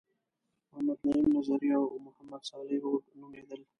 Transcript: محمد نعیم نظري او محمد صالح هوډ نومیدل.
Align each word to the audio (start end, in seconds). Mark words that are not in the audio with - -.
محمد 0.69 0.99
نعیم 1.09 1.27
نظري 1.37 1.69
او 1.79 1.83
محمد 2.05 2.41
صالح 2.49 2.77
هوډ 2.83 3.03
نومیدل. 3.19 3.61